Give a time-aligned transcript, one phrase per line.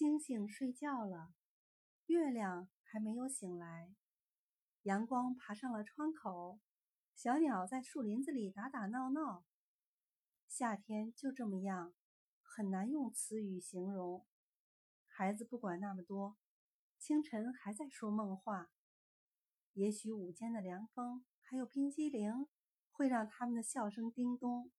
[0.00, 1.34] 星星睡觉了
[2.06, 3.94] 月亮还没有醒来
[4.84, 6.58] 阳光爬上了窗口
[7.14, 9.44] 小鸟在树林子里打打闹闹。
[10.48, 11.92] 夏天就这么样
[12.40, 14.24] 很难用词语形容。
[15.06, 16.38] 孩子不管那么多
[16.98, 18.70] 清晨还在说梦话。
[19.74, 22.48] 也许午间的凉风还有冰激凌
[22.90, 24.72] 会让他们的笑声叮咚